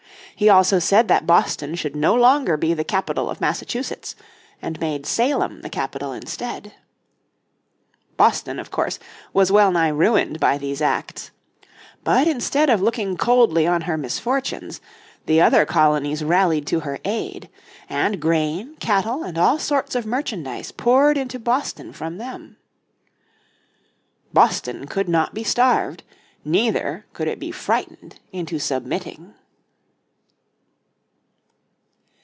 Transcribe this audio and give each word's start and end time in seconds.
He 0.33 0.49
also 0.49 0.79
said 0.79 1.07
that 1.07 1.27
Boston 1.27 1.75
should 1.75 1.95
no 1.95 2.15
longer 2.15 2.57
be 2.57 2.73
the 2.73 2.83
capital 2.83 3.29
of 3.29 3.39
Massachusetts, 3.39 4.15
and 4.59 4.79
made 4.79 5.05
Salem 5.05 5.61
the 5.61 5.69
capital 5.69 6.13
instead. 6.13 6.73
Boston, 8.17 8.57
of 8.57 8.71
course, 8.71 8.97
was 9.33 9.51
well 9.51 9.71
nigh 9.71 9.89
ruined 9.89 10.39
by 10.39 10.57
these 10.57 10.81
acts. 10.81 11.29
But 12.03 12.27
instead 12.27 12.71
of 12.71 12.81
looking 12.81 13.17
coldly 13.17 13.67
on 13.67 13.81
her 13.81 13.97
misfortunes, 13.99 14.81
the 15.27 15.39
other 15.39 15.63
colonies 15.63 16.23
rallied 16.23 16.65
to 16.67 16.79
her 16.79 16.97
aid. 17.05 17.47
And 17.87 18.19
grain, 18.19 18.77
cattle 18.77 19.23
and 19.23 19.37
all 19.37 19.59
sorts 19.59 19.93
of 19.93 20.07
merchandise 20.07 20.71
poured 20.71 21.19
into 21.19 21.37
Boston 21.37 21.93
from 21.93 22.17
them. 22.17 22.57
Boston 24.33 24.87
could 24.87 25.07
not 25.07 25.35
be 25.35 25.43
starved, 25.43 26.01
neither 26.43 27.05
could 27.13 27.27
it 27.27 27.37
be 27.37 27.51
frightened 27.51 28.19
into 28.31 28.57
submitting. 28.57 29.35